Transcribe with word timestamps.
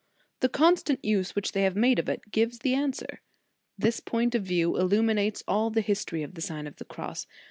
The 0.39 0.49
constant 0.49 1.05
use 1.05 1.35
which 1.35 1.51
they 1.51 1.61
have 1.61 1.75
made 1.75 1.99
of 1.99 2.09
it, 2.09 2.31
gives 2.31 2.57
the 2.57 2.73
answer. 2.73 3.21
This 3.77 3.99
point 3.99 4.33
of 4.33 4.41
view 4.41 4.75
illuminates 4.75 5.43
all 5.47 5.69
the 5.69 5.81
history 5.81 6.23
of 6.23 6.33
the 6.33 6.41
Sign 6.41 6.65
of 6.65 6.77
the 6.77 6.85
Cross. 6.85 7.27